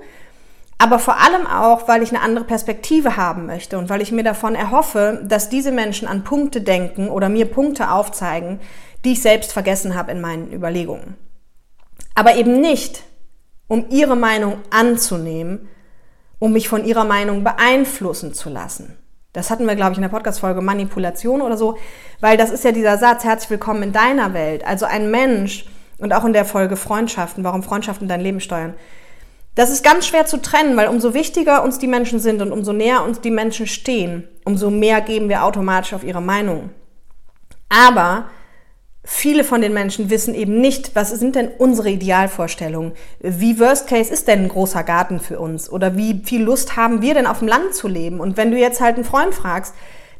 [0.77, 4.23] aber vor allem auch, weil ich eine andere Perspektive haben möchte und weil ich mir
[4.23, 8.60] davon erhoffe, dass diese Menschen an Punkte denken oder mir Punkte aufzeigen,
[9.03, 11.15] die ich selbst vergessen habe in meinen Überlegungen.
[12.17, 13.03] Aber eben nicht,
[13.67, 15.69] um ihre Meinung anzunehmen,
[16.39, 18.97] um mich von ihrer Meinung beeinflussen zu lassen.
[19.34, 21.77] Das hatten wir, glaube ich, in der Podcast-Folge Manipulation oder so,
[22.19, 24.65] weil das ist ja dieser Satz, herzlich willkommen in deiner Welt.
[24.65, 25.67] Also ein Mensch
[25.99, 28.73] und auch in der Folge Freundschaften, warum Freundschaften dein Leben steuern.
[29.53, 32.73] Das ist ganz schwer zu trennen, weil umso wichtiger uns die Menschen sind und umso
[32.73, 36.71] näher uns die Menschen stehen, umso mehr geben wir automatisch auf ihre Meinung.
[37.69, 38.25] Aber
[39.10, 42.91] viele von den Menschen wissen eben nicht, was sind denn unsere Idealvorstellungen?
[43.22, 45.72] Wie worst case ist denn ein großer Garten für uns?
[45.72, 48.20] Oder wie viel Lust haben wir denn auf dem Land zu leben?
[48.20, 49.74] Und wenn du jetzt halt einen Freund fragst,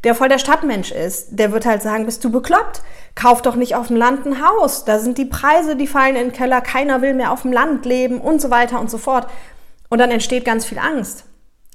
[0.06, 2.82] der voll der Stadtmensch ist, der wird halt sagen, bist du bekloppt?
[3.14, 4.86] Kauf doch nicht auf dem Land ein Haus.
[4.86, 7.86] Da sind die Preise, die fallen in den Keller, keiner will mehr auf dem Land
[7.86, 9.28] leben und so weiter und so fort.
[9.90, 11.26] Und dann entsteht ganz viel Angst.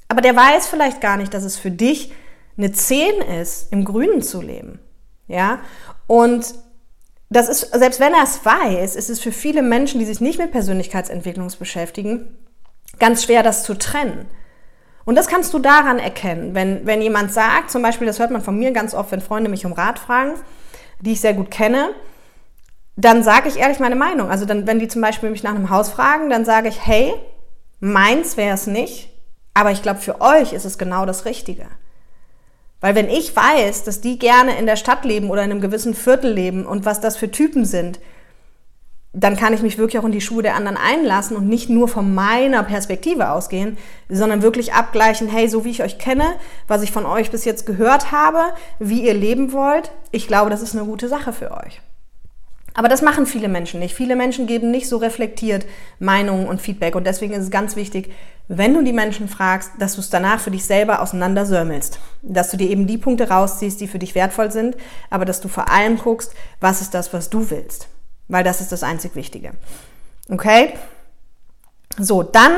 [0.09, 2.14] Aber der weiß vielleicht gar nicht, dass es für dich
[2.57, 4.79] eine 10 ist, im Grünen zu leben.
[5.29, 5.59] Ja?
[6.07, 6.55] Und
[7.37, 10.38] das ist, selbst wenn er es weiß, ist es für viele Menschen, die sich nicht
[10.38, 12.37] mit Persönlichkeitsentwicklung beschäftigen,
[12.99, 14.27] ganz schwer, das zu trennen.
[15.05, 18.42] Und das kannst du daran erkennen, wenn, wenn jemand sagt, zum Beispiel, das hört man
[18.42, 20.35] von mir ganz oft, wenn Freunde mich um Rat fragen,
[21.01, 21.90] die ich sehr gut kenne,
[22.97, 24.31] dann sage ich ehrlich meine Meinung.
[24.31, 27.12] Also dann, wenn die zum Beispiel mich nach einem Haus fragen, dann sage ich, hey,
[27.81, 29.11] meins wäre es nicht,
[29.55, 31.66] aber ich glaube, für euch ist es genau das Richtige.
[32.83, 35.95] Weil wenn ich weiß, dass die gerne in der Stadt leben oder in einem gewissen
[35.95, 38.01] Viertel leben und was das für Typen sind,
[39.14, 41.87] dann kann ich mich wirklich auch in die Schuhe der anderen einlassen und nicht nur
[41.87, 43.77] von meiner Perspektive ausgehen,
[44.09, 46.35] sondern wirklich abgleichen, hey, so wie ich euch kenne,
[46.66, 48.40] was ich von euch bis jetzt gehört habe,
[48.79, 51.81] wie ihr leben wollt, ich glaube, das ist eine gute Sache für euch.
[52.75, 53.95] Aber das machen viele Menschen nicht.
[53.95, 55.66] Viele Menschen geben nicht so reflektiert
[55.99, 56.95] Meinungen und Feedback.
[56.95, 58.11] Und deswegen ist es ganz wichtig,
[58.57, 61.99] wenn du die Menschen fragst, dass du es danach für dich selber auseinandersörmelst.
[62.23, 64.77] Dass du dir eben die Punkte rausziehst, die für dich wertvoll sind,
[65.11, 67.88] aber dass du vor allem guckst, was ist das, was du willst
[68.33, 69.53] weil das ist das einzig Wichtige.
[70.29, 70.73] Okay?
[71.99, 72.57] So, dann,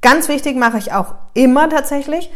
[0.00, 2.30] ganz wichtig, mache ich auch immer tatsächlich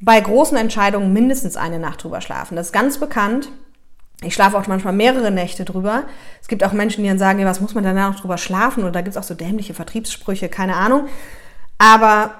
[0.00, 2.56] bei großen Entscheidungen mindestens eine Nacht drüber schlafen.
[2.56, 3.48] Das ist ganz bekannt.
[4.22, 6.04] Ich schlafe auch manchmal mehrere Nächte drüber.
[6.42, 8.82] Es gibt auch Menschen, die dann sagen, ja, was muss man danach noch drüber schlafen?
[8.82, 11.08] Oder da gibt es auch so dämliche Vertriebssprüche, keine Ahnung.
[11.78, 12.34] Aber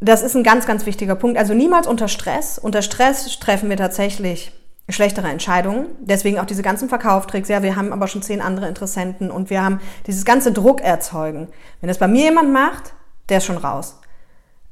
[0.00, 1.38] das ist ein ganz, ganz wichtiger Punkt.
[1.38, 2.58] Also niemals unter Stress.
[2.58, 4.52] Unter Stress treffen wir tatsächlich
[4.88, 5.86] schlechtere Entscheidungen.
[6.00, 7.48] Deswegen auch diese ganzen Verkauftricks.
[7.48, 11.48] Ja, wir haben aber schon zehn andere Interessenten und wir haben dieses ganze Druck erzeugen.
[11.80, 12.94] Wenn das bei mir jemand macht,
[13.28, 13.96] der ist schon raus.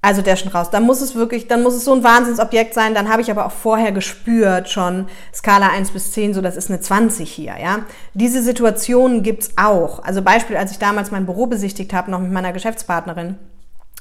[0.00, 0.70] Also der ist schon raus.
[0.70, 2.94] Dann muss es wirklich, dann muss es so ein Wahnsinnsobjekt sein.
[2.94, 6.70] Dann habe ich aber auch vorher gespürt schon Skala 1 bis 10, so das ist
[6.70, 7.80] eine 20 hier, ja.
[8.14, 10.02] Diese Situationen gibt's auch.
[10.04, 13.38] Also Beispiel, als ich damals mein Büro besichtigt habe, noch mit meiner Geschäftspartnerin.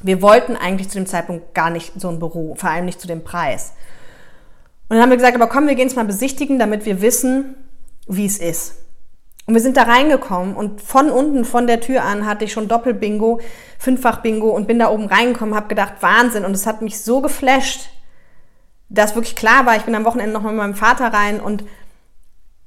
[0.02, 3.08] Wir wollten eigentlich zu dem Zeitpunkt gar nicht so ein Büro, vor allem nicht zu
[3.08, 3.74] dem Preis.
[4.90, 7.56] Und dann haben wir gesagt, aber komm, wir gehen es mal besichtigen, damit wir wissen,
[8.08, 8.76] wie es ist.
[9.48, 12.68] Und wir sind da reingekommen und von unten, von der Tür an, hatte ich schon
[12.68, 13.40] Doppelbingo,
[13.80, 16.46] Fünffach-Bingo und bin da oben reingekommen, habe gedacht, Wahnsinn.
[16.46, 17.90] Und es hat mich so geflasht,
[18.90, 21.64] dass wirklich klar war, ich bin am Wochenende noch mit meinem Vater rein und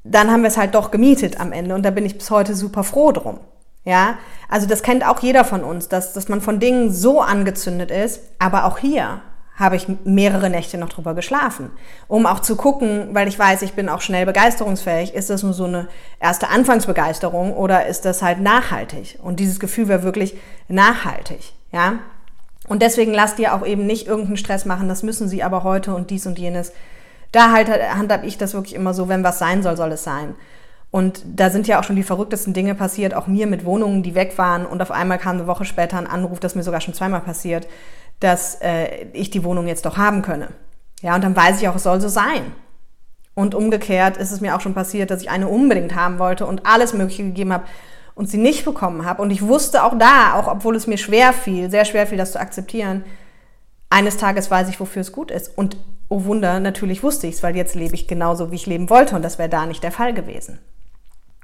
[0.04, 2.54] dann haben wir es halt doch gemietet am Ende und da bin ich bis heute
[2.54, 3.38] super froh drum.
[3.84, 7.90] Ja, also das kennt auch jeder von uns, dass, dass man von Dingen so angezündet
[7.90, 9.22] ist, aber auch hier,
[9.60, 11.70] habe ich mehrere Nächte noch drüber geschlafen,
[12.08, 15.52] um auch zu gucken, weil ich weiß, ich bin auch schnell begeisterungsfähig, ist das nur
[15.52, 15.86] so eine
[16.18, 19.18] erste Anfangsbegeisterung oder ist das halt nachhaltig?
[19.22, 20.34] Und dieses Gefühl wäre wirklich
[20.68, 21.98] nachhaltig, ja?
[22.68, 25.94] Und deswegen lasst ihr auch eben nicht irgendeinen Stress machen, das müssen sie aber heute
[25.94, 26.72] und dies und jenes.
[27.30, 30.34] Da halt handhab ich das wirklich immer so, wenn was sein soll, soll es sein.
[30.90, 34.14] Und da sind ja auch schon die verrücktesten Dinge passiert, auch mir mit Wohnungen, die
[34.14, 36.94] weg waren und auf einmal kam eine Woche später ein Anruf, das mir sogar schon
[36.94, 37.68] zweimal passiert,
[38.18, 40.48] dass äh, ich die Wohnung jetzt doch haben könne.
[41.00, 42.52] Ja, und dann weiß ich auch, es soll so sein.
[43.34, 46.66] Und umgekehrt ist es mir auch schon passiert, dass ich eine unbedingt haben wollte und
[46.66, 47.64] alles Mögliche gegeben habe
[48.14, 49.22] und sie nicht bekommen habe.
[49.22, 52.32] Und ich wusste auch da, auch obwohl es mir schwer fiel, sehr schwer fiel, das
[52.32, 53.04] zu akzeptieren,
[53.88, 55.56] eines Tages weiß ich, wofür es gut ist.
[55.56, 55.76] Und
[56.08, 59.14] oh Wunder, natürlich wusste ich es, weil jetzt lebe ich genauso, wie ich leben wollte
[59.16, 60.58] und das wäre da nicht der Fall gewesen.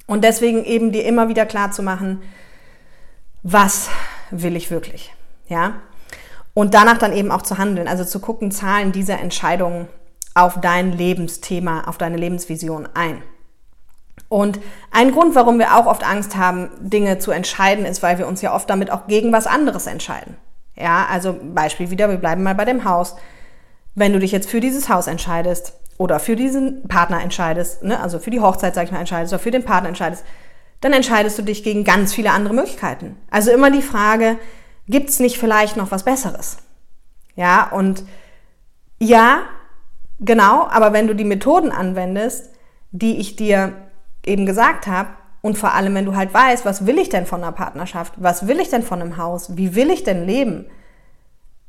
[0.06, 2.22] Und deswegen eben dir immer wieder klar zu machen,
[3.42, 3.88] was
[4.30, 5.12] will ich wirklich?
[5.48, 5.74] Ja?
[6.54, 9.88] Und danach dann eben auch zu handeln, also zu gucken, zahlen diese Entscheidungen
[10.34, 13.22] auf dein Lebensthema, auf deine Lebensvision ein.
[14.28, 14.58] Und
[14.90, 18.42] ein Grund, warum wir auch oft Angst haben, Dinge zu entscheiden, ist, weil wir uns
[18.42, 20.36] ja oft damit auch gegen was anderes entscheiden.
[20.74, 23.16] Ja, also Beispiel wieder, wir bleiben mal bei dem Haus.
[23.94, 28.18] Wenn du dich jetzt für dieses Haus entscheidest oder für diesen Partner entscheidest, ne, also
[28.18, 30.24] für die Hochzeit, sag ich mal, entscheidest oder für den Partner entscheidest,
[30.80, 33.16] dann entscheidest du dich gegen ganz viele andere Möglichkeiten.
[33.30, 34.38] Also immer die Frage,
[34.86, 36.58] gibt es nicht vielleicht noch was Besseres?
[37.34, 38.04] Ja, und
[38.98, 39.42] ja,
[40.20, 42.50] genau, aber wenn du die Methoden anwendest,
[42.92, 43.72] die ich dir
[44.24, 45.10] eben gesagt habe,
[45.42, 48.48] und vor allem, wenn du halt weißt, was will ich denn von einer Partnerschaft, was
[48.48, 50.66] will ich denn von einem Haus, wie will ich denn leben,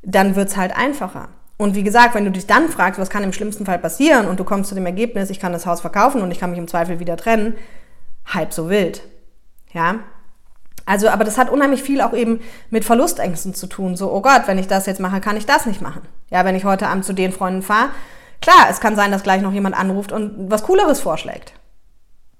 [0.02, 1.28] dann wird es halt einfacher.
[1.58, 4.38] Und wie gesagt, wenn du dich dann fragst, was kann im schlimmsten Fall passieren und
[4.38, 6.68] du kommst zu dem Ergebnis, ich kann das Haus verkaufen und ich kann mich im
[6.68, 7.56] Zweifel wieder trennen,
[8.26, 9.02] halb so wild.
[9.72, 9.96] Ja?
[10.86, 12.40] Also, aber das hat unheimlich viel auch eben
[12.70, 13.96] mit Verlustängsten zu tun.
[13.96, 16.02] So, oh Gott, wenn ich das jetzt mache, kann ich das nicht machen.
[16.30, 17.90] Ja, wenn ich heute Abend zu den Freunden fahre,
[18.40, 21.52] klar, es kann sein, dass gleich noch jemand anruft und was Cooleres vorschlägt.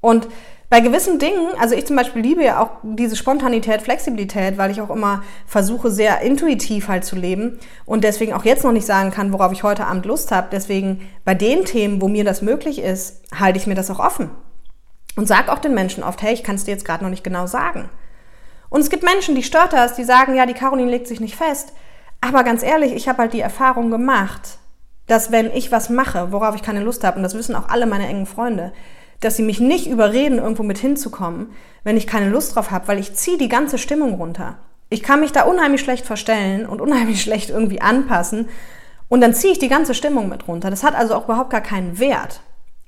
[0.01, 0.29] Und
[0.71, 4.83] bei gewissen Dingen, also ich zum Beispiel liebe ja auch diese Spontanität, Flexibilität, weil ich
[4.83, 9.11] auch immer versuche, sehr intuitiv halt zu leben und deswegen auch jetzt noch nicht sagen
[9.11, 10.49] kann, worauf ich heute Abend Lust habe.
[10.53, 14.31] Deswegen bei den Themen, wo mir das möglich ist, halte ich mir das auch offen.
[15.17, 17.25] Und sag auch den Menschen oft, hey, ich kann es dir jetzt gerade noch nicht
[17.25, 17.89] genau sagen.
[18.69, 21.35] Und es gibt Menschen, die stört das, die sagen, ja, die Caroline legt sich nicht
[21.35, 21.73] fest.
[22.21, 24.59] Aber ganz ehrlich, ich habe halt die Erfahrung gemacht,
[25.07, 27.87] dass wenn ich was mache, worauf ich keine Lust habe, und das wissen auch alle
[27.87, 28.73] meine engen Freunde,
[29.21, 31.51] dass sie mich nicht überreden, irgendwo mit hinzukommen,
[31.85, 34.59] wenn ich keine Lust drauf habe, weil ich ziehe die ganze Stimmung runter.
[34.91, 38.49] Ich kann mich da unheimlich schlecht verstellen und unheimlich schlecht irgendwie anpassen
[39.09, 40.71] und dann ziehe ich die ganze Stimmung mit runter.
[40.71, 42.41] Das hat also auch überhaupt gar keinen Wert.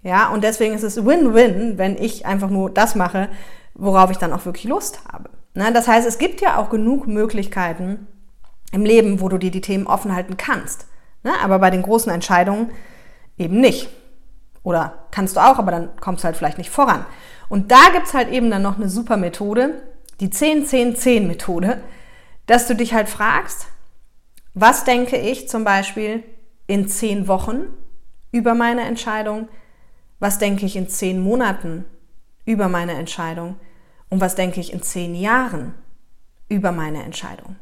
[0.03, 3.29] Ja, und deswegen ist es Win-Win, wenn ich einfach nur das mache,
[3.75, 5.31] worauf ich dann auch wirklich Lust habe.
[5.55, 5.73] Ne?
[5.73, 8.07] Das heißt, es gibt ja auch genug Möglichkeiten
[8.73, 10.87] im Leben, wo du dir die Themen offen halten kannst.
[11.23, 11.33] Ne?
[11.43, 12.71] Aber bei den großen Entscheidungen
[13.37, 13.91] eben nicht.
[14.63, 17.07] Oder kannst du auch, aber dann kommst du halt vielleicht nicht voran.
[17.49, 19.83] Und da gibt's halt eben dann noch eine super Methode,
[20.21, 21.81] die 10-10-10-Methode,
[22.47, 23.67] dass du dich halt fragst,
[24.55, 26.23] was denke ich zum Beispiel
[26.67, 27.65] in zehn Wochen
[28.33, 29.49] über meine Entscheidung?
[30.19, 31.85] Was denke ich in zehn Monaten
[32.45, 33.57] über meine Entscheidung?
[34.09, 35.75] Und was denke ich in zehn Jahren
[36.49, 37.57] über meine Entscheidung?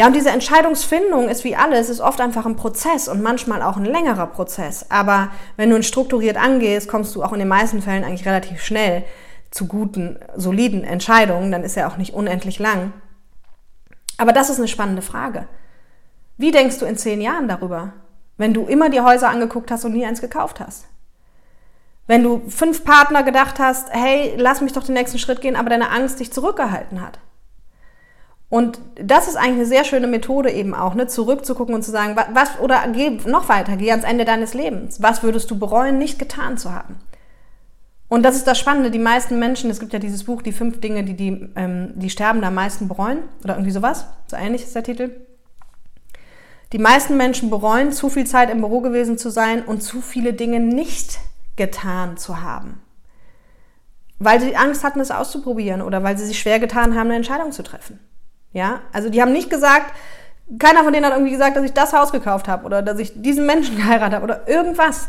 [0.00, 3.76] Ja, und diese Entscheidungsfindung ist wie alles, ist oft einfach ein Prozess und manchmal auch
[3.76, 4.86] ein längerer Prozess.
[4.88, 8.62] Aber wenn du ihn strukturiert angehst, kommst du auch in den meisten Fällen eigentlich relativ
[8.62, 9.04] schnell
[9.50, 11.52] zu guten, soliden Entscheidungen.
[11.52, 12.94] Dann ist er auch nicht unendlich lang.
[14.16, 15.46] Aber das ist eine spannende Frage.
[16.38, 17.92] Wie denkst du in zehn Jahren darüber,
[18.38, 20.86] wenn du immer die Häuser angeguckt hast und nie eins gekauft hast?
[22.06, 25.68] Wenn du fünf Partner gedacht hast, hey, lass mich doch den nächsten Schritt gehen, aber
[25.68, 27.18] deine Angst dich zurückgehalten hat?
[28.50, 32.16] Und das ist eigentlich eine sehr schöne Methode eben auch, ne, zurückzugucken und zu sagen,
[32.32, 35.00] was, oder geh noch weiter, geh ans Ende deines Lebens.
[35.00, 36.96] Was würdest du bereuen, nicht getan zu haben?
[38.08, 40.80] Und das ist das Spannende, die meisten Menschen, es gibt ja dieses Buch, die fünf
[40.80, 44.74] Dinge, die die, ähm, die Sterbenden am meisten bereuen, oder irgendwie sowas, so ähnlich ist
[44.74, 45.12] der Titel.
[46.72, 50.32] Die meisten Menschen bereuen, zu viel Zeit im Büro gewesen zu sein und zu viele
[50.32, 51.20] Dinge nicht
[51.54, 52.80] getan zu haben.
[54.18, 57.52] Weil sie Angst hatten, es auszuprobieren oder weil sie sich schwer getan haben, eine Entscheidung
[57.52, 58.00] zu treffen.
[58.52, 59.94] Ja, also die haben nicht gesagt,
[60.58, 63.12] keiner von denen hat irgendwie gesagt, dass ich das Haus gekauft habe oder dass ich
[63.14, 65.08] diesen Menschen geheiratet habe oder irgendwas,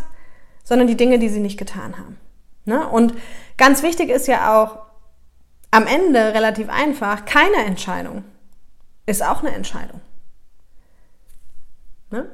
[0.63, 2.17] sondern die Dinge, die sie nicht getan haben.
[2.65, 2.87] Ne?
[2.87, 3.13] Und
[3.57, 4.79] ganz wichtig ist ja auch
[5.71, 8.23] am Ende relativ einfach, keine Entscheidung
[9.05, 10.01] ist auch eine Entscheidung.
[12.09, 12.29] Ne?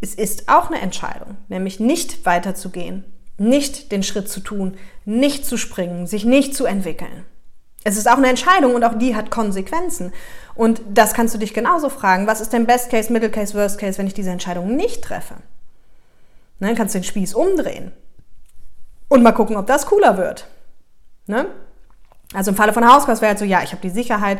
[0.00, 3.04] Es ist auch eine Entscheidung, nämlich nicht weiterzugehen,
[3.36, 7.24] nicht den Schritt zu tun, nicht zu springen, sich nicht zu entwickeln.
[7.84, 10.12] Es ist auch eine Entscheidung und auch die hat Konsequenzen.
[10.54, 12.26] Und das kannst du dich genauso fragen.
[12.26, 15.34] Was ist denn Best Case, Middle Case, Worst Case, wenn ich diese Entscheidung nicht treffe?
[16.58, 17.92] Ne, dann kannst du den Spieß umdrehen
[19.08, 20.48] und mal gucken, ob das cooler wird.
[21.26, 21.46] Ne?
[22.34, 24.38] Also im Falle von Hauskauf wäre halt so, ja, ich habe die Sicherheit,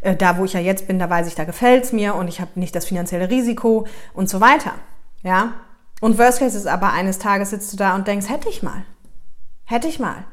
[0.00, 2.28] äh, da wo ich ja jetzt bin, da weiß ich, da gefällt es mir und
[2.28, 4.72] ich habe nicht das finanzielle Risiko und so weiter.
[5.22, 5.52] Ja?
[6.00, 8.84] Und Worst Case ist aber, eines Tages sitzt du da und denkst, hätte ich mal.
[9.64, 10.24] Hätte ich mal.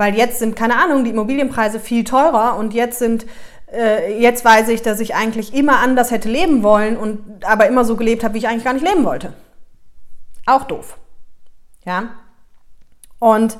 [0.00, 3.26] Weil jetzt sind, keine Ahnung, die Immobilienpreise viel teurer und jetzt sind
[3.70, 7.84] äh, jetzt weiß ich, dass ich eigentlich immer anders hätte leben wollen und aber immer
[7.84, 9.34] so gelebt habe, wie ich eigentlich gar nicht leben wollte.
[10.46, 10.96] Auch doof.
[11.84, 12.14] Ja.
[13.18, 13.58] Und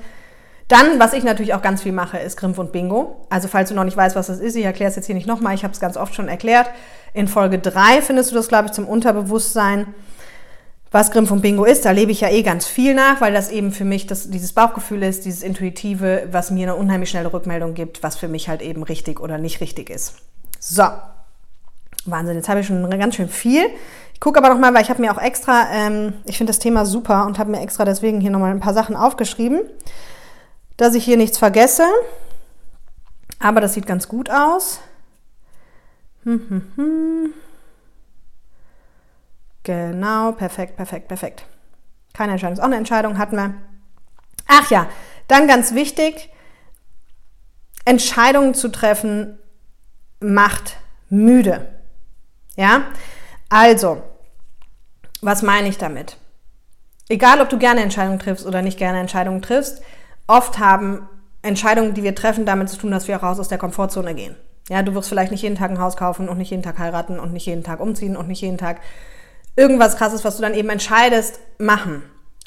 [0.68, 3.26] dann, was ich natürlich auch ganz viel mache, ist Grimpf und Bingo.
[3.28, 5.28] Also falls du noch nicht weißt, was das ist, ich erkläre es jetzt hier nicht
[5.28, 6.70] nochmal, ich habe es ganz oft schon erklärt.
[7.12, 9.92] In Folge 3 findest du das, glaube ich, zum Unterbewusstsein,
[10.90, 11.84] was Grimpf und Bingo ist.
[11.84, 14.52] Da lebe ich ja eh ganz viel nach, weil das eben für mich das, dieses
[14.52, 18.62] Bauchgefühl ist, dieses Intuitive, was mir eine unheimlich schnelle Rückmeldung gibt, was für mich halt
[18.62, 20.14] eben richtig oder nicht richtig ist.
[20.58, 20.84] So,
[22.06, 23.64] Wahnsinn, jetzt habe ich schon ganz schön viel.
[24.14, 26.84] Ich gucke aber nochmal, weil ich habe mir auch extra, ähm, ich finde das Thema
[26.84, 29.60] super und habe mir extra deswegen hier nochmal ein paar Sachen aufgeschrieben,
[30.76, 31.84] dass ich hier nichts vergesse.
[33.38, 34.80] Aber das sieht ganz gut aus.
[36.24, 37.34] Hm, hm, hm.
[39.70, 41.44] Genau, perfekt, perfekt, perfekt.
[42.12, 43.54] Keine Entscheidung ist auch eine Entscheidung, hatten wir.
[44.48, 44.88] Ach ja,
[45.28, 46.28] dann ganz wichtig,
[47.84, 49.38] Entscheidungen zu treffen
[50.18, 50.76] macht
[51.08, 51.68] müde.
[52.56, 52.82] Ja,
[53.48, 54.02] also,
[55.20, 56.16] was meine ich damit?
[57.08, 59.82] Egal, ob du gerne Entscheidungen triffst oder nicht gerne Entscheidungen triffst,
[60.26, 61.08] oft haben
[61.42, 64.34] Entscheidungen, die wir treffen, damit zu tun, dass wir raus aus der Komfortzone gehen.
[64.68, 67.20] Ja, du wirst vielleicht nicht jeden Tag ein Haus kaufen und nicht jeden Tag heiraten
[67.20, 68.80] und nicht jeden Tag umziehen und nicht jeden Tag
[69.56, 72.02] irgendwas krasses, was du dann eben entscheidest, machen.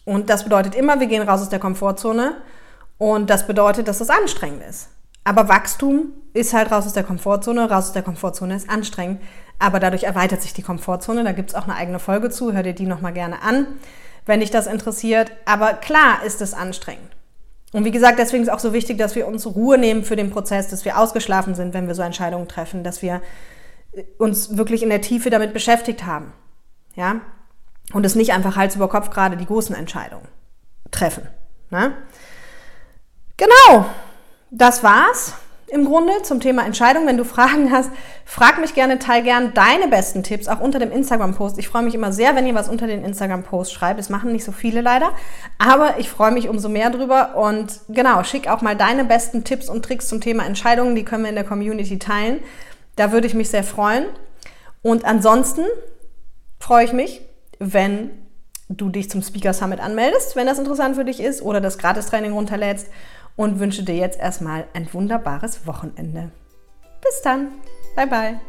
[0.05, 2.35] Und das bedeutet immer, wir gehen raus aus der Komfortzone
[2.97, 4.89] und das bedeutet, dass es das anstrengend ist.
[5.23, 9.21] Aber Wachstum ist halt raus aus der Komfortzone, raus aus der Komfortzone ist anstrengend,
[9.59, 11.23] aber dadurch erweitert sich die Komfortzone.
[11.23, 13.67] Da gibt es auch eine eigene Folge zu, hör dir die nochmal gerne an,
[14.25, 15.31] wenn dich das interessiert.
[15.45, 17.11] Aber klar ist es anstrengend.
[17.71, 20.29] Und wie gesagt, deswegen ist auch so wichtig, dass wir uns Ruhe nehmen für den
[20.29, 23.21] Prozess, dass wir ausgeschlafen sind, wenn wir so Entscheidungen treffen, dass wir
[24.17, 26.33] uns wirklich in der Tiefe damit beschäftigt haben.
[26.95, 27.21] Ja?
[27.91, 30.27] Und es nicht einfach Hals über Kopf gerade die großen Entscheidungen
[30.91, 31.27] treffen.
[31.69, 31.93] Ne?
[33.37, 33.85] Genau,
[34.51, 35.33] das war's
[35.73, 37.07] im Grunde zum Thema Entscheidung.
[37.07, 37.89] Wenn du Fragen hast,
[38.25, 41.57] frag mich gerne, teil gern deine besten Tipps, auch unter dem Instagram-Post.
[41.57, 43.97] Ich freue mich immer sehr, wenn ihr was unter den Instagram-Post schreibt.
[43.97, 45.11] Das machen nicht so viele leider,
[45.57, 47.35] aber ich freue mich umso mehr drüber.
[47.37, 50.95] Und genau, schick auch mal deine besten Tipps und Tricks zum Thema Entscheidungen.
[50.95, 52.41] Die können wir in der Community teilen.
[52.95, 54.05] Da würde ich mich sehr freuen.
[54.83, 55.63] Und ansonsten
[56.63, 57.19] freue ich mich,
[57.59, 58.11] wenn
[58.69, 62.31] du dich zum Speaker Summit anmeldest, wenn das interessant für dich ist, oder das Gratis-Training
[62.31, 62.87] runterlädst
[63.35, 66.31] und wünsche dir jetzt erstmal ein wunderbares Wochenende.
[67.01, 67.49] Bis dann.
[67.97, 68.39] Bye bye.